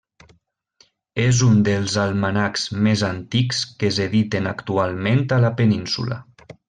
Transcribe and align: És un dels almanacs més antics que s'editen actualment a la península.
És 1.25 1.41
un 1.47 1.59
dels 1.67 1.97
almanacs 2.03 2.65
més 2.87 3.03
antics 3.09 3.61
que 3.83 3.93
s'editen 3.99 4.51
actualment 4.53 5.23
a 5.39 5.41
la 5.45 5.53
península. 5.61 6.19